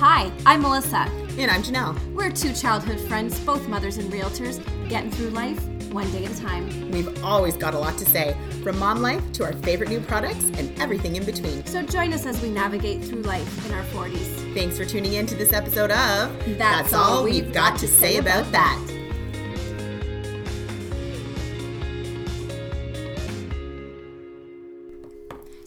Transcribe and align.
Hi, 0.00 0.30
I'm 0.46 0.62
Melissa. 0.62 1.10
And 1.38 1.50
I'm 1.50 1.60
Janelle. 1.60 1.98
We're 2.14 2.30
two 2.30 2.52
childhood 2.52 3.00
friends, 3.00 3.40
both 3.40 3.66
mothers 3.66 3.96
and 3.96 4.12
realtors, 4.12 4.62
getting 4.88 5.10
through 5.10 5.30
life 5.30 5.60
one 5.90 6.08
day 6.12 6.24
at 6.24 6.30
a 6.30 6.40
time. 6.40 6.88
We've 6.92 7.24
always 7.24 7.56
got 7.56 7.74
a 7.74 7.80
lot 7.80 7.98
to 7.98 8.04
say, 8.04 8.36
from 8.62 8.78
mom 8.78 9.02
life 9.02 9.32
to 9.32 9.44
our 9.44 9.52
favorite 9.54 9.88
new 9.88 9.98
products 9.98 10.44
and 10.54 10.70
everything 10.80 11.16
in 11.16 11.24
between. 11.24 11.66
So 11.66 11.82
join 11.82 12.12
us 12.12 12.26
as 12.26 12.40
we 12.40 12.48
navigate 12.48 13.02
through 13.02 13.22
life 13.22 13.66
in 13.66 13.74
our 13.74 13.82
40s. 13.86 14.54
Thanks 14.54 14.76
for 14.76 14.84
tuning 14.84 15.14
in 15.14 15.26
to 15.26 15.34
this 15.34 15.52
episode 15.52 15.90
of 15.90 16.56
That's 16.56 16.92
All 16.92 17.24
We've 17.24 17.52
Got 17.52 17.76
to 17.80 17.88
Say 17.88 18.18
About 18.18 18.52
that. 18.52 18.78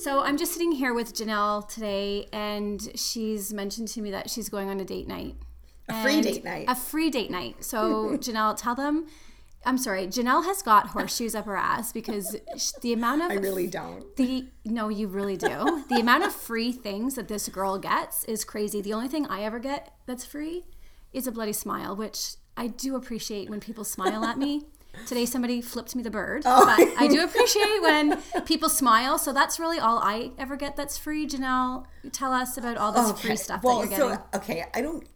So 0.00 0.22
I'm 0.22 0.38
just 0.38 0.54
sitting 0.54 0.72
here 0.72 0.94
with 0.94 1.12
Janelle 1.12 1.68
today, 1.68 2.26
and 2.32 2.80
she's 2.94 3.52
mentioned 3.52 3.88
to 3.88 4.00
me 4.00 4.10
that 4.12 4.30
she's 4.30 4.48
going 4.48 4.70
on 4.70 4.80
a 4.80 4.84
date 4.84 5.06
night. 5.06 5.36
A 5.90 6.02
free 6.02 6.22
date 6.22 6.42
night. 6.42 6.64
A 6.68 6.74
free 6.74 7.10
date 7.10 7.30
night. 7.30 7.62
So 7.62 8.10
Janelle, 8.16 8.56
tell 8.56 8.74
them. 8.74 9.08
I'm 9.66 9.76
sorry, 9.76 10.06
Janelle 10.06 10.46
has 10.46 10.62
got 10.62 10.86
horseshoes 10.86 11.34
up 11.34 11.44
her 11.44 11.54
ass 11.54 11.92
because 11.92 12.34
the 12.80 12.94
amount 12.94 13.20
of 13.20 13.30
I 13.30 13.34
really 13.34 13.66
don't. 13.66 14.16
the 14.16 14.46
no, 14.64 14.88
you 14.88 15.06
really 15.06 15.36
do. 15.36 15.84
The 15.90 16.00
amount 16.00 16.24
of 16.24 16.32
free 16.34 16.72
things 16.72 17.16
that 17.16 17.28
this 17.28 17.46
girl 17.50 17.76
gets 17.76 18.24
is 18.24 18.42
crazy. 18.42 18.80
The 18.80 18.94
only 18.94 19.08
thing 19.08 19.26
I 19.26 19.42
ever 19.42 19.58
get 19.58 19.92
that's 20.06 20.24
free 20.24 20.64
is 21.12 21.26
a 21.26 21.32
bloody 21.32 21.52
smile, 21.52 21.94
which 21.94 22.36
I 22.56 22.68
do 22.68 22.96
appreciate 22.96 23.50
when 23.50 23.60
people 23.60 23.84
smile 23.84 24.24
at 24.24 24.38
me. 24.38 24.64
Today 25.06 25.24
somebody 25.26 25.60
flipped 25.60 25.94
me 25.96 26.02
the 26.02 26.10
bird, 26.10 26.42
Oh. 26.44 26.64
but 26.66 26.88
I 27.02 27.06
do 27.08 27.22
appreciate 27.24 27.80
when 27.82 28.20
people 28.44 28.68
smile. 28.68 29.18
So 29.18 29.32
that's 29.32 29.58
really 29.58 29.78
all 29.78 29.98
I 29.98 30.32
ever 30.38 30.56
get 30.56 30.76
that's 30.76 30.98
free. 30.98 31.26
Janelle, 31.26 31.84
tell 32.12 32.32
us 32.32 32.56
about 32.56 32.76
all 32.76 32.92
this 32.92 33.20
free 33.20 33.36
stuff 33.36 33.62
well, 33.62 33.80
that 33.80 33.90
you're 33.90 33.98
getting. 33.98 34.24
so 34.32 34.38
okay, 34.38 34.64
I 34.74 34.80
don't. 34.80 35.06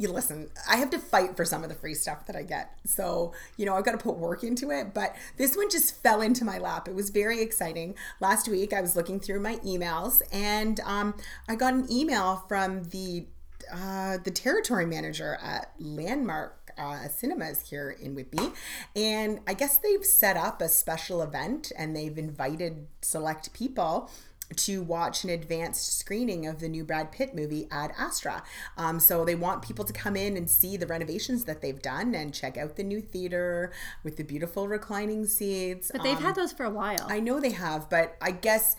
You 0.00 0.12
listen. 0.12 0.48
I 0.70 0.76
have 0.76 0.90
to 0.90 0.98
fight 1.00 1.36
for 1.36 1.44
some 1.44 1.64
of 1.64 1.68
the 1.68 1.74
free 1.74 1.94
stuff 1.94 2.26
that 2.26 2.36
I 2.36 2.42
get. 2.44 2.70
So 2.86 3.32
you 3.56 3.66
know, 3.66 3.74
I've 3.74 3.84
got 3.84 3.92
to 3.92 3.98
put 3.98 4.16
work 4.16 4.44
into 4.44 4.70
it. 4.70 4.94
But 4.94 5.16
this 5.38 5.56
one 5.56 5.68
just 5.70 6.00
fell 6.04 6.20
into 6.20 6.44
my 6.44 6.58
lap. 6.58 6.86
It 6.86 6.94
was 6.94 7.10
very 7.10 7.40
exciting. 7.40 7.96
Last 8.20 8.46
week, 8.48 8.72
I 8.72 8.80
was 8.80 8.94
looking 8.94 9.18
through 9.18 9.40
my 9.40 9.56
emails, 9.56 10.22
and 10.32 10.78
um, 10.84 11.14
I 11.48 11.56
got 11.56 11.74
an 11.74 11.90
email 11.90 12.44
from 12.48 12.84
the 12.84 13.26
uh, 13.72 14.18
the 14.22 14.30
territory 14.30 14.86
manager 14.86 15.36
at 15.42 15.72
Landmark 15.80 16.57
uh, 16.78 17.08
Cinemas 17.08 17.68
here 17.68 17.90
in 18.00 18.14
Whitby, 18.14 18.52
and 18.96 19.40
I 19.46 19.54
guess 19.54 19.78
they've 19.78 20.04
set 20.04 20.36
up 20.36 20.62
a 20.62 20.68
special 20.68 21.22
event, 21.22 21.72
and 21.76 21.94
they've 21.96 22.16
invited 22.16 22.86
select 23.02 23.52
people 23.52 24.10
to 24.56 24.82
watch 24.82 25.24
an 25.24 25.30
advanced 25.30 25.98
screening 25.98 26.46
of 26.46 26.58
the 26.60 26.68
new 26.70 26.82
Brad 26.82 27.12
Pitt 27.12 27.34
movie 27.34 27.68
Ad 27.70 27.92
Astra. 27.98 28.42
Um, 28.78 28.98
so 28.98 29.22
they 29.22 29.34
want 29.34 29.60
people 29.60 29.84
to 29.84 29.92
come 29.92 30.16
in 30.16 30.38
and 30.38 30.48
see 30.48 30.78
the 30.78 30.86
renovations 30.86 31.44
that 31.44 31.60
they've 31.60 31.82
done 31.82 32.14
and 32.14 32.32
check 32.32 32.56
out 32.56 32.76
the 32.76 32.82
new 32.82 33.02
theater 33.02 33.70
with 34.02 34.16
the 34.16 34.22
beautiful 34.24 34.66
reclining 34.66 35.26
seats. 35.26 35.90
but 35.92 36.02
they've 36.02 36.16
Um, 36.16 36.22
had 36.22 36.34
those 36.34 36.52
for 36.52 36.64
a 36.64 36.70
while. 36.70 37.06
I 37.08 37.20
know 37.20 37.40
they 37.40 37.50
have, 37.50 37.90
but 37.90 38.16
I 38.22 38.30
guess 38.30 38.74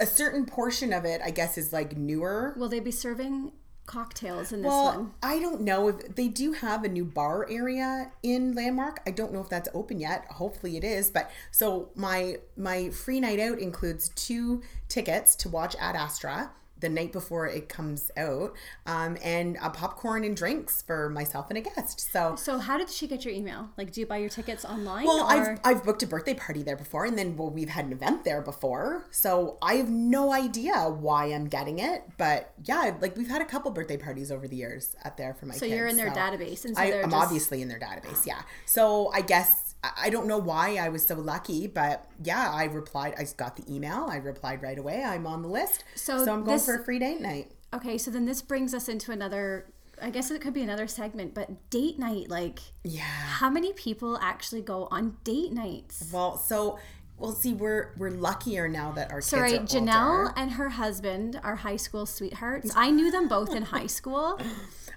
a 0.00 0.06
certain 0.06 0.44
portion 0.44 0.92
of 0.92 1.04
it, 1.04 1.20
I 1.24 1.30
guess, 1.30 1.56
is 1.56 1.72
like 1.72 1.96
newer. 1.96 2.54
Will 2.56 2.68
they 2.68 2.80
be 2.80 2.90
serving 2.90 3.52
cocktails 3.86 4.52
in 4.52 4.62
this 4.62 4.68
Well, 4.68 4.84
one? 4.84 5.14
I 5.22 5.38
don't 5.38 5.60
know 5.62 5.88
if 5.88 6.14
they 6.14 6.28
do 6.28 6.52
have 6.52 6.84
a 6.84 6.88
new 6.88 7.04
bar 7.04 7.46
area 7.50 8.12
in 8.22 8.54
Landmark. 8.54 9.00
I 9.06 9.10
don't 9.10 9.32
know 9.32 9.40
if 9.40 9.48
that's 9.48 9.68
open 9.74 9.98
yet. 10.00 10.26
Hopefully 10.30 10.76
it 10.76 10.84
is. 10.84 11.10
But 11.10 11.30
so 11.50 11.90
my 11.94 12.38
my 12.56 12.90
free 12.90 13.20
night 13.20 13.40
out 13.40 13.58
includes 13.58 14.10
two 14.10 14.62
tickets 14.88 15.34
to 15.36 15.48
watch 15.48 15.76
Ad 15.78 15.96
Astra 15.96 16.50
the 16.80 16.88
night 16.88 17.12
before 17.12 17.46
it 17.46 17.68
comes 17.68 18.10
out, 18.16 18.54
um, 18.86 19.16
and 19.22 19.56
a 19.62 19.70
popcorn 19.70 20.24
and 20.24 20.36
drinks 20.36 20.82
for 20.82 21.08
myself 21.08 21.46
and 21.48 21.58
a 21.58 21.60
guest. 21.62 22.12
So 22.12 22.36
So 22.36 22.58
how 22.58 22.76
did 22.78 22.90
she 22.90 23.06
get 23.06 23.24
your 23.24 23.32
email? 23.34 23.70
Like, 23.76 23.92
do 23.92 24.00
you 24.00 24.06
buy 24.06 24.18
your 24.18 24.28
tickets 24.28 24.64
online? 24.64 25.06
well, 25.06 25.24
or? 25.24 25.30
I've, 25.30 25.60
I've 25.64 25.84
booked 25.84 26.02
a 26.02 26.06
birthday 26.06 26.34
party 26.34 26.62
there 26.62 26.76
before, 26.76 27.04
and 27.04 27.16
then 27.18 27.36
well, 27.36 27.50
we've 27.50 27.68
had 27.68 27.86
an 27.86 27.92
event 27.92 28.24
there 28.24 28.42
before, 28.42 29.06
so 29.10 29.58
I 29.62 29.74
have 29.74 29.88
no 29.90 30.32
idea 30.32 30.74
why 30.88 31.26
I'm 31.26 31.46
getting 31.46 31.78
it. 31.78 32.02
But 32.18 32.52
yeah, 32.64 32.94
like 33.00 33.16
we've 33.16 33.28
had 33.28 33.42
a 33.42 33.46
couple 33.46 33.70
birthday 33.70 33.96
parties 33.96 34.30
over 34.30 34.46
the 34.46 34.56
years 34.56 34.96
at 35.04 35.16
there 35.16 35.34
for 35.34 35.46
my 35.46 35.54
so 35.54 35.60
kids. 35.60 35.72
you're 35.74 35.86
in 35.86 35.96
their 35.96 36.12
so 36.12 36.20
database, 36.20 36.64
and 36.64 36.76
so 36.76 36.82
I, 36.82 37.02
I'm 37.02 37.10
just, 37.10 37.14
obviously 37.14 37.62
in 37.62 37.68
their 37.68 37.80
database, 37.80 38.26
yeah. 38.26 38.42
So 38.64 39.10
I 39.12 39.22
guess 39.22 39.65
I 39.96 40.10
don't 40.10 40.26
know 40.26 40.38
why 40.38 40.76
I 40.76 40.88
was 40.88 41.04
so 41.06 41.14
lucky, 41.16 41.66
but 41.66 42.04
yeah, 42.22 42.50
I 42.52 42.64
replied. 42.64 43.14
I 43.18 43.26
got 43.36 43.56
the 43.56 43.64
email. 43.72 44.06
I 44.10 44.16
replied 44.16 44.62
right 44.62 44.78
away. 44.78 45.02
I'm 45.04 45.26
on 45.26 45.42
the 45.42 45.48
list, 45.48 45.84
So 45.94 46.24
so, 46.24 46.32
I'm 46.32 46.44
going 46.44 46.56
this- 46.56 46.66
for 46.66 46.76
a 46.76 46.84
free 46.84 46.98
date 46.98 47.20
night. 47.20 47.52
Okay, 47.74 47.98
so 47.98 48.10
then 48.10 48.24
this 48.26 48.42
brings 48.42 48.72
us 48.74 48.88
into 48.88 49.12
another. 49.12 49.66
I 50.00 50.10
guess 50.10 50.30
it 50.30 50.40
could 50.42 50.52
be 50.52 50.62
another 50.62 50.86
segment, 50.86 51.32
but 51.34 51.70
date 51.70 51.98
night. 51.98 52.28
Like, 52.28 52.58
Yeah. 52.84 53.00
how 53.02 53.48
many 53.50 53.72
people 53.72 54.18
actually 54.20 54.60
go 54.62 54.88
on 54.90 55.16
date 55.24 55.52
nights? 55.52 56.10
Well, 56.12 56.36
so 56.36 56.78
well, 57.18 57.32
see, 57.32 57.54
we're 57.54 57.92
we're 57.96 58.10
luckier 58.10 58.68
now 58.68 58.92
that 58.92 59.10
our 59.10 59.20
Sorry, 59.20 59.52
kids 59.52 59.74
are 59.74 59.78
Janelle 59.80 60.18
older. 60.20 60.32
and 60.36 60.52
her 60.52 60.68
husband 60.70 61.40
are 61.42 61.56
high 61.56 61.76
school 61.76 62.06
sweethearts. 62.06 62.72
I 62.76 62.90
knew 62.90 63.10
them 63.10 63.28
both 63.28 63.54
in 63.54 63.62
high 63.62 63.86
school. 63.86 64.38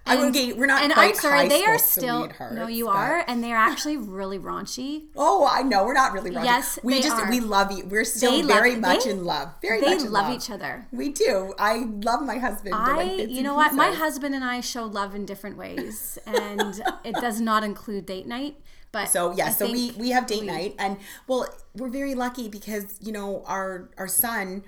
I 0.05 0.31
get. 0.31 0.57
We're 0.57 0.65
not 0.65 0.81
And 0.81 0.91
quite 0.93 1.09
I'm 1.09 1.15
sorry, 1.15 1.37
high 1.39 1.47
they 1.49 1.65
are 1.65 1.77
still. 1.77 2.31
No, 2.51 2.65
you 2.67 2.85
but- 2.85 2.95
are, 2.95 3.23
and 3.27 3.43
they're 3.43 3.55
actually 3.69 3.97
really 3.97 4.39
raunchy. 4.39 5.03
Oh, 5.15 5.47
I 5.49 5.61
know. 5.61 5.83
We're 5.85 5.93
not 5.93 6.13
really. 6.13 6.31
Roger. 6.31 6.45
Yes, 6.45 6.79
we 6.83 6.95
they 6.95 7.01
just 7.01 7.15
are. 7.15 7.29
we 7.29 7.39
love 7.41 7.71
you. 7.71 7.85
We're 7.85 8.05
still 8.05 8.31
They 8.31 8.41
love- 8.41 8.47
very 8.57 8.75
much 8.75 9.03
they- 9.03 9.11
in 9.11 9.23
love. 9.23 9.49
Very 9.61 9.81
They 9.81 9.95
much 9.95 9.99
in 10.05 10.11
love 10.11 10.27
love 10.29 10.35
each 10.35 10.49
other. 10.49 10.87
We 10.91 11.09
do. 11.09 11.53
I 11.59 11.85
love 12.03 12.23
my 12.23 12.37
husband. 12.39 12.73
I, 12.75 12.95
like, 12.95 13.29
you 13.29 13.43
know 13.43 13.53
what? 13.55 13.73
My 13.73 13.91
husband 13.91 14.33
and 14.33 14.43
I 14.43 14.61
show 14.61 14.85
love 14.85 15.13
in 15.13 15.25
different 15.25 15.57
ways, 15.57 16.17
and 16.25 16.81
it 17.03 17.15
does 17.15 17.39
not 17.39 17.63
include 17.63 18.05
date 18.07 18.25
night. 18.25 18.55
But 18.91 19.05
So 19.09 19.33
yeah, 19.35 19.47
I 19.47 19.49
so 19.51 19.71
we 19.71 19.91
we 19.91 20.09
have 20.09 20.25
date 20.25 20.45
night, 20.45 20.73
and 20.79 20.97
well, 21.27 21.45
we're 21.75 21.89
very 21.89 22.08
lucky 22.15 22.47
because 22.49 22.97
you 23.01 23.11
know 23.11 23.43
our 23.45 23.89
our 23.97 24.07
son 24.07 24.63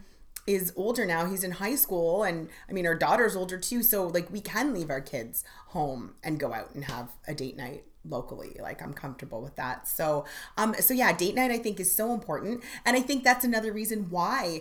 is 0.48 0.74
older 0.76 1.06
now. 1.06 1.26
He's 1.26 1.44
in 1.44 1.52
high 1.52 1.76
school, 1.76 2.24
and 2.24 2.50
I 2.70 2.74
mean 2.74 2.86
our 2.86 2.96
daughter's 2.96 3.36
older 3.36 3.58
too. 3.58 3.84
So 3.84 4.08
like 4.08 4.32
we 4.32 4.42
can 4.42 4.74
leave 4.74 4.90
our 4.90 5.02
kids 5.02 5.44
home 5.68 6.16
and 6.24 6.40
go 6.40 6.54
out 6.54 6.74
and 6.74 6.86
have 6.86 7.10
a 7.28 7.34
date 7.34 7.58
night 7.58 7.84
locally 8.04 8.58
like 8.60 8.82
i'm 8.82 8.96
comfortable 8.96 9.44
with 9.44 9.56
that 9.58 9.88
so 9.88 10.26
um 10.58 10.74
so 10.80 10.92
yeah 10.92 11.16
date 11.16 11.36
night 11.36 11.52
i 11.52 11.58
think 11.60 11.80
is 11.80 11.96
so 11.96 12.16
important 12.16 12.64
and 12.84 12.98
i 12.98 13.00
think 13.00 13.24
that's 13.24 13.46
another 13.46 13.72
reason 13.72 14.10
why 14.10 14.60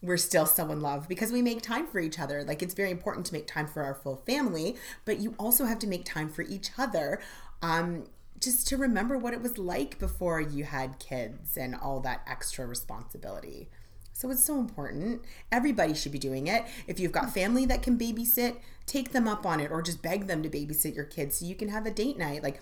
we're 0.00 0.16
still 0.16 0.46
so 0.46 0.70
in 0.70 0.80
love 0.80 1.08
because 1.08 1.32
we 1.32 1.42
make 1.42 1.60
time 1.60 1.86
for 1.86 1.98
each 1.98 2.18
other. 2.18 2.44
Like 2.44 2.62
it's 2.62 2.74
very 2.74 2.90
important 2.90 3.26
to 3.26 3.32
make 3.32 3.46
time 3.46 3.66
for 3.66 3.82
our 3.82 3.94
full 3.94 4.16
family, 4.16 4.76
but 5.04 5.18
you 5.18 5.34
also 5.38 5.64
have 5.64 5.78
to 5.80 5.86
make 5.86 6.04
time 6.04 6.28
for 6.28 6.42
each 6.42 6.70
other. 6.78 7.20
Um, 7.62 8.04
just 8.40 8.68
to 8.68 8.76
remember 8.76 9.18
what 9.18 9.32
it 9.32 9.42
was 9.42 9.58
like 9.58 9.98
before 9.98 10.40
you 10.40 10.64
had 10.64 10.98
kids 10.98 11.56
and 11.56 11.74
all 11.74 12.00
that 12.00 12.22
extra 12.26 12.66
responsibility. 12.66 13.68
So 14.12 14.30
it's 14.30 14.44
so 14.44 14.58
important. 14.58 15.22
Everybody 15.52 15.94
should 15.94 16.12
be 16.12 16.18
doing 16.18 16.48
it. 16.48 16.64
If 16.86 16.98
you've 16.98 17.12
got 17.12 17.32
family 17.32 17.64
that 17.66 17.82
can 17.82 17.96
babysit, 17.96 18.56
take 18.84 19.12
them 19.12 19.28
up 19.28 19.46
on 19.46 19.60
it 19.60 19.70
or 19.70 19.80
just 19.80 20.02
beg 20.02 20.26
them 20.26 20.42
to 20.42 20.50
babysit 20.50 20.94
your 20.94 21.04
kids 21.04 21.38
so 21.38 21.46
you 21.46 21.54
can 21.54 21.68
have 21.68 21.86
a 21.86 21.90
date 21.90 22.18
night. 22.18 22.42
Like 22.42 22.60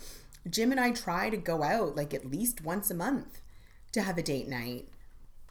Jim 0.49 0.71
and 0.71 0.79
I 0.79 0.91
try 0.91 1.29
to 1.29 1.37
go 1.37 1.63
out 1.63 1.95
like 1.95 2.13
at 2.13 2.29
least 2.29 2.63
once 2.63 2.91
a 2.91 2.95
month 2.95 3.41
to 3.91 4.01
have 4.01 4.17
a 4.17 4.23
date 4.23 4.47
night. 4.47 4.87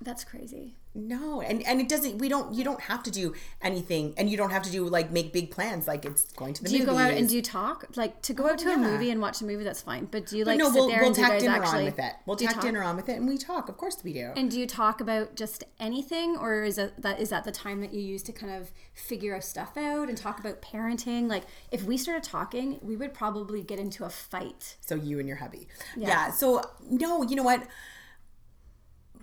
that's 0.00 0.24
crazy. 0.24 0.76
No, 0.96 1.42
and 1.42 1.62
and 1.66 1.78
it 1.80 1.88
doesn't. 1.90 2.18
We 2.18 2.28
don't. 2.30 2.54
You 2.54 2.64
don't 2.64 2.80
have 2.80 3.02
to 3.02 3.10
do 3.10 3.34
anything, 3.60 4.14
and 4.16 4.30
you 4.30 4.36
don't 4.38 4.50
have 4.50 4.62
to 4.62 4.70
do 4.70 4.88
like 4.88 5.10
make 5.12 5.30
big 5.32 5.50
plans. 5.50 5.86
Like 5.86 6.06
it's 6.06 6.24
going 6.32 6.54
to 6.54 6.62
the 6.62 6.70
Do 6.70 6.74
you 6.74 6.86
movies. 6.86 6.94
go 6.94 6.98
out 6.98 7.12
and 7.12 7.28
do 7.28 7.36
you 7.36 7.42
talk? 7.42 7.84
Like 7.96 8.22
to 8.22 8.32
go 8.32 8.44
oh, 8.44 8.52
out 8.52 8.58
to 8.58 8.72
a 8.72 8.78
movie 8.78 9.10
and 9.10 9.20
watch 9.20 9.42
a 9.42 9.44
movie, 9.44 9.62
that's 9.62 9.82
fine. 9.82 10.06
But 10.06 10.26
do 10.26 10.38
you 10.38 10.44
like 10.44 10.58
no, 10.58 10.70
sit 10.70 10.74
we'll 10.74 10.88
there 10.88 11.00
we'll 11.00 11.08
and 11.08 11.14
do 11.14 11.20
you 11.20 11.26
tack 11.26 11.38
dinner 11.40 11.62
actually? 11.62 11.78
on 11.80 11.84
with 11.84 11.98
it. 11.98 12.12
We'll 12.24 12.40
you 12.40 12.48
tack 12.48 12.62
dinner 12.62 12.82
on 12.82 12.96
with 12.96 13.08
it, 13.10 13.16
and 13.16 13.28
we 13.28 13.36
talk. 13.36 13.68
Of 13.68 13.76
course 13.76 13.98
we 14.02 14.14
do. 14.14 14.32
And 14.36 14.50
do 14.50 14.58
you 14.58 14.66
talk 14.66 15.02
about 15.02 15.36
just 15.36 15.64
anything, 15.78 16.38
or 16.38 16.64
is 16.64 16.78
it 16.78 17.02
that 17.02 17.20
is 17.20 17.28
that 17.28 17.44
the 17.44 17.52
time 17.52 17.82
that 17.82 17.92
you 17.92 18.00
use 18.00 18.22
to 18.24 18.32
kind 18.32 18.54
of 18.54 18.72
figure 18.94 19.38
stuff 19.42 19.76
out 19.76 20.08
and 20.08 20.16
talk 20.16 20.40
about 20.40 20.62
parenting? 20.62 21.28
Like, 21.28 21.44
if 21.70 21.84
we 21.84 21.98
started 21.98 22.22
talking, 22.22 22.78
we 22.80 22.96
would 22.96 23.12
probably 23.12 23.62
get 23.62 23.78
into 23.78 24.04
a 24.04 24.10
fight. 24.10 24.76
so 24.80 24.94
you 24.94 25.18
and 25.18 25.28
your 25.28 25.36
hubby. 25.36 25.68
Yeah. 25.94 26.08
Yeah. 26.08 26.30
So 26.30 26.62
no, 26.88 27.22
you 27.22 27.36
know 27.36 27.42
what? 27.42 27.66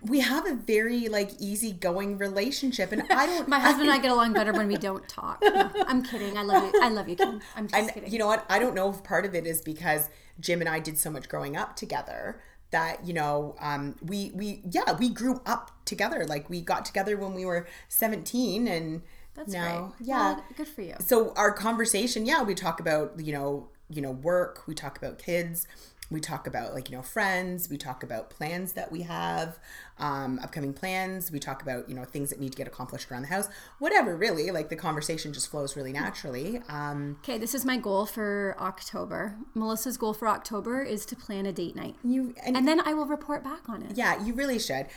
We 0.06 0.20
have 0.20 0.46
a 0.48 0.54
very 0.56 1.08
like 1.08 1.32
easygoing 1.40 2.18
relationship, 2.18 2.92
and 2.92 3.04
I 3.10 3.26
don't. 3.26 3.48
My 3.56 3.60
husband 3.60 3.90
and 3.90 3.92
I 3.92 4.02
get 4.02 4.12
along 4.12 4.34
better 4.34 4.52
when 4.54 4.68
we 4.68 4.76
don't 4.78 5.08
talk. 5.08 5.42
No, 5.42 5.70
I'm 5.88 6.04
kidding. 6.04 6.38
I 6.38 6.44
love 6.44 6.64
you. 6.74 6.82
I 6.82 6.90
love 6.90 7.08
you, 7.08 7.16
Kim. 7.16 7.40
I'm 7.56 7.68
just 7.68 7.76
And 7.76 7.94
kidding. 7.94 8.12
you 8.12 8.20
know 8.20 8.28
what? 8.28 8.46
I 8.50 8.60
don't 8.60 8.76
know 8.76 8.90
if 8.90 9.04
part 9.04 9.26
of 9.26 9.34
it 9.36 9.46
is 9.48 9.62
because 9.62 10.10
Jim 10.40 10.60
and 10.60 10.70
I 10.70 10.80
did 10.80 10.98
so 10.98 11.10
much 11.10 11.30
growing 11.30 11.56
up 11.56 11.76
together 11.76 12.42
that 12.72 13.06
you 13.06 13.14
know 13.14 13.56
um, 13.60 13.96
we 14.04 14.32
we 14.36 14.62
yeah 14.70 14.94
we 14.98 15.10
grew 15.10 15.42
up 15.46 15.72
together. 15.86 16.26
Like 16.26 16.50
we 16.50 16.62
got 16.62 16.86
together 16.86 17.16
when 17.18 17.34
we 17.34 17.46
were 17.46 17.68
seventeen, 17.88 18.68
and 18.68 19.04
that's 19.36 19.54
now 19.54 19.94
great. 19.98 20.08
yeah. 20.08 20.34
Well, 20.34 20.44
good 20.58 20.68
for 20.68 20.82
you. 20.82 20.96
so 21.00 21.34
our 21.36 21.52
conversation 21.52 22.26
yeah 22.26 22.44
we 22.44 22.54
talk 22.54 22.80
about 22.80 23.14
you 23.20 23.34
know 23.34 23.70
you 23.90 24.02
know 24.02 24.12
work 24.12 24.62
we 24.68 24.76
talk 24.76 24.98
about 24.98 25.18
kids 25.18 25.68
we 26.12 26.20
talk 26.20 26.46
about 26.48 26.74
like 26.74 26.90
you 26.90 26.96
know 26.96 27.02
friends 27.02 27.70
we 27.70 27.78
talk 27.78 28.04
about 28.04 28.30
plans 28.30 28.74
that 28.74 28.92
we 28.92 29.02
have 29.02 29.58
um, 30.00 30.40
upcoming 30.44 30.74
plans 30.74 31.32
we 31.32 31.40
talk 31.40 31.62
about 31.62 31.88
you 31.90 31.96
know 31.96 32.04
things 32.04 32.30
that 32.30 32.40
need 32.40 32.52
to 32.52 32.58
get 32.58 32.68
accomplished 32.68 33.12
around 33.12 33.22
the 33.24 33.28
house 33.28 33.48
whatever 33.80 34.16
really 34.16 34.52
like 34.52 34.70
the 34.70 34.76
conversation 34.76 35.34
just 35.34 35.50
flows 35.50 35.76
really 35.76 35.92
naturally 35.94 36.60
um, 36.70 37.18
Okay, 37.24 37.38
this 37.38 37.56
is 37.56 37.64
my 37.66 37.78
goal 37.78 38.06
for 38.06 38.56
October. 38.60 39.36
Melissa's 39.56 39.98
goal 39.98 40.14
for 40.14 40.28
October 40.28 40.82
is 40.82 41.06
to 41.06 41.16
plan 41.16 41.46
a 41.46 41.54
date 41.54 41.76
night. 41.76 41.96
you 42.04 42.34
and, 42.46 42.58
And 42.58 42.68
then 42.68 42.80
I 42.86 42.94
will 42.94 43.06
report 43.06 43.44
back 43.44 43.70
on 43.70 43.82
it. 43.84 43.96
yeah 43.96 44.24
you 44.24 44.34
really 44.34 44.60
should 44.60 44.88